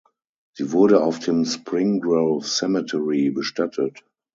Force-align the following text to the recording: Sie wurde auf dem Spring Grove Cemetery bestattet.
Sie 0.57 0.71
wurde 0.71 1.03
auf 1.03 1.19
dem 1.19 1.45
Spring 1.45 2.01
Grove 2.01 2.43
Cemetery 2.47 3.29
bestattet. 3.29 4.03